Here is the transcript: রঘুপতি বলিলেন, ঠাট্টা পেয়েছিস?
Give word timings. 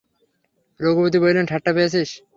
রঘুপতি 0.79 1.17
বলিলেন, 1.21 1.45
ঠাট্টা 1.45 1.71
পেয়েছিস? 1.75 2.09